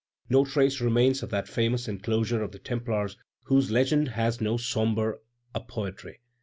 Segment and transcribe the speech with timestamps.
[0.31, 5.19] No trace remains of that famous enclosure of the Templars whose legend has so sombre
[5.53, 6.21] a poetry.